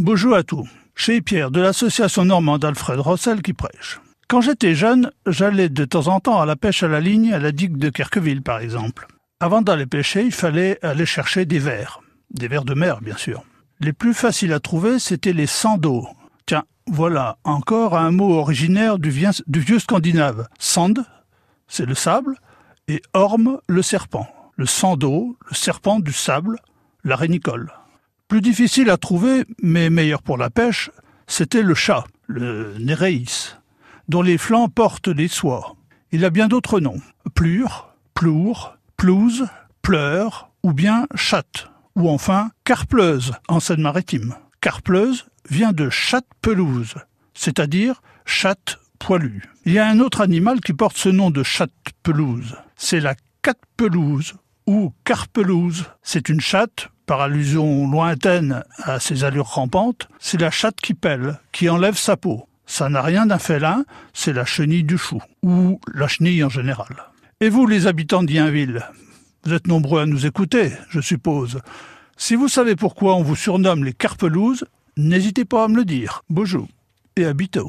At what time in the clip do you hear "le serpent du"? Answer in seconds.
25.44-26.12